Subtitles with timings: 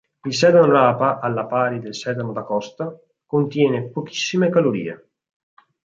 [0.23, 2.91] Il sedano rapa, alla pari del sedano da costa,
[3.23, 5.09] contiene pochissime calorie.